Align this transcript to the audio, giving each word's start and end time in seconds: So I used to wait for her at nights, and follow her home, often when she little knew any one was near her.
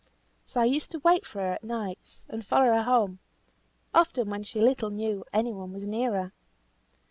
So 0.47 0.59
I 0.59 0.65
used 0.65 0.89
to 0.93 0.99
wait 1.03 1.27
for 1.27 1.41
her 1.41 1.51
at 1.51 1.63
nights, 1.63 2.25
and 2.27 2.43
follow 2.43 2.73
her 2.73 2.81
home, 2.81 3.19
often 3.93 4.31
when 4.31 4.41
she 4.41 4.59
little 4.59 4.89
knew 4.89 5.23
any 5.31 5.53
one 5.53 5.71
was 5.73 5.85
near 5.85 6.11
her. 6.13 6.33